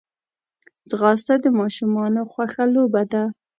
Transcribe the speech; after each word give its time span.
ځغاسته 0.89 1.33
د 1.39 1.45
ماشومانو 1.59 2.21
خوښه 2.31 2.63
لوبه 2.75 3.03
ده 3.11 3.23